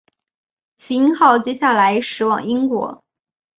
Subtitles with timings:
[0.79, 3.03] 耆英号接下来驶往英国。